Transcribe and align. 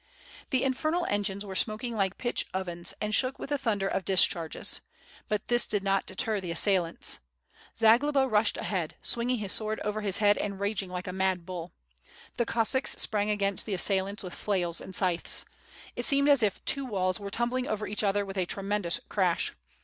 The 0.49 0.63
infernal 0.63 1.05
engines 1.11 1.45
were 1.45 1.53
smoking 1.53 1.93
like 1.93 2.17
pitch 2.17 2.47
ovens, 2.55 2.95
and 2.99 3.13
shook 3.13 3.37
with 3.37 3.51
tlie 3.51 3.59
thunder 3.59 3.87
of 3.87 4.03
discharges. 4.03 4.81
But 5.29 5.45
this 5.47 5.67
did 5.67 5.83
not 5.83 6.07
deter 6.07 6.39
the 6.41 6.49
assailants. 6.49 7.19
Zagloba 7.77 8.27
rushed 8.27 8.57
ahead, 8.57 8.95
swinging 9.03 9.37
his 9.37 9.51
sword 9.51 9.79
over 9.81 10.01
his 10.01 10.17
head 10.17 10.39
and 10.39 10.59
raging 10.59 10.89
like 10.89 11.05
a 11.05 11.13
mad 11.13 11.45
bull. 11.45 11.71
The 12.37 12.47
Cossacks 12.47 12.95
sprang 12.99 13.29
against 13.29 13.67
the 13.67 13.75
assailants 13.75 14.23
with 14.23 14.33
flails 14.33 14.81
and 14.81 14.95
scythes. 14.95 15.45
It 15.95 16.03
seemed 16.03 16.29
as 16.29 16.41
if 16.41 16.65
two 16.65 16.83
walls 16.83 17.19
were 17.19 17.29
tumbling 17.29 17.67
over 17.67 17.85
each 17.85 18.01
other 18.03 18.25
with 18.25 18.39
a 18.39 18.47
tremendous 18.47 19.01
crash. 19.07 19.53